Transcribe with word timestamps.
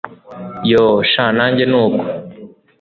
yoooh 0.71 0.99
shn 1.11 1.31
nanjye 1.37 1.63
nuko 1.71 2.01